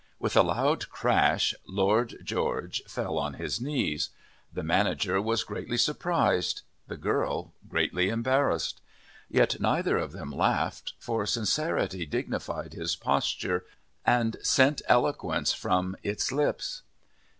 With 0.17 0.35
a 0.35 0.41
loud 0.41 0.89
crash, 0.89 1.53
Lord 1.67 2.17
George 2.23 2.81
fell 2.87 3.19
on 3.19 3.35
his 3.35 3.61
knees. 3.61 4.09
The 4.51 4.63
manager 4.63 5.21
was 5.21 5.43
greatly 5.43 5.77
surprised, 5.77 6.63
the 6.87 6.97
girl 6.97 7.53
greatly 7.69 8.09
embarrassed. 8.09 8.81
Yet 9.29 9.59
neither 9.59 9.97
of 9.99 10.11
them 10.11 10.31
laughed, 10.31 10.93
for 10.97 11.27
sincerity 11.27 12.07
dignified 12.07 12.73
his 12.73 12.95
posture 12.95 13.63
and 14.03 14.37
sent 14.41 14.81
eloquence 14.87 15.53
from 15.53 15.95
its 16.01 16.31
lips. 16.31 16.81